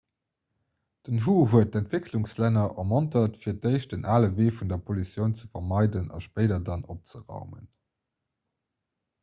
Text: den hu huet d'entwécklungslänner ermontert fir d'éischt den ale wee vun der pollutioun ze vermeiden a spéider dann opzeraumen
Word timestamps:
den 1.09 1.19
hu 1.25 1.33
huet 1.51 1.71
d'entwécklungslänner 1.75 2.79
ermontert 2.83 3.37
fir 3.43 3.55
d'éischt 3.65 3.93
den 3.93 4.09
ale 4.15 4.31
wee 4.39 4.55
vun 4.61 4.71
der 4.73 4.81
pollutioun 4.87 5.37
ze 5.41 5.51
vermeiden 5.57 6.11
a 6.21 6.25
spéider 6.29 6.61
dann 6.71 6.87
opzeraumen 6.95 7.65